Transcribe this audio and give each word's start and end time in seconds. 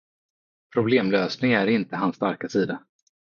Problemlösning 0.75 1.51
är 1.53 1.67
inte 1.67 1.95
hans 1.95 2.15
starka 2.15 2.49
sida. 2.49 2.83